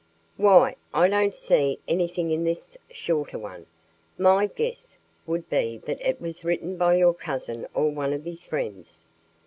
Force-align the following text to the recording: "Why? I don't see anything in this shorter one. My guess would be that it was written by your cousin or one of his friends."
"Why? 0.35 0.77
I 0.95 1.07
don't 1.09 1.31
see 1.35 1.77
anything 1.87 2.31
in 2.31 2.43
this 2.43 2.75
shorter 2.89 3.37
one. 3.37 3.67
My 4.17 4.47
guess 4.47 4.97
would 5.27 5.47
be 5.47 5.77
that 5.85 6.01
it 6.01 6.19
was 6.19 6.43
written 6.43 6.75
by 6.75 6.95
your 6.95 7.13
cousin 7.13 7.67
or 7.75 7.91
one 7.91 8.11
of 8.11 8.25
his 8.25 8.43
friends." 8.43 9.05